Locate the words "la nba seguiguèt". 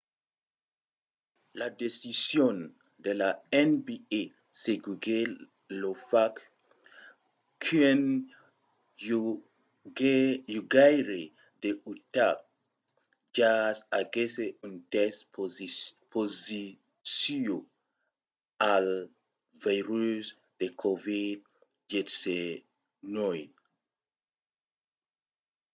3.21-5.31